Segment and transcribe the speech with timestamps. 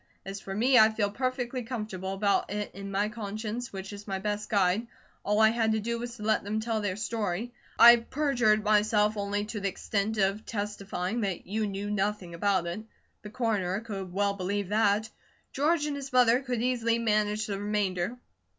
[0.25, 4.17] As for me, I feel perfectly comfortable about it in my conscience, which is my
[4.17, 4.87] best guide.
[5.23, 7.53] All I had to do was to let them tell their story.
[7.77, 12.81] I perjured myself only to the extent of testifying that you knew nothing about it.
[13.21, 15.07] The Coroner could well believe that.
[15.53, 18.17] George and his mother could easily manage the remainder."